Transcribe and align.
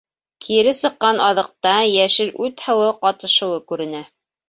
-кире 0.45 0.73
сыҡҡан 0.77 1.21
аҙыҡта 1.27 1.75
йәшел 1.91 2.35
үт 2.49 2.67
һыуы 2.71 2.91
ҡатышыуы 3.07 3.65
күренә 3.73 4.07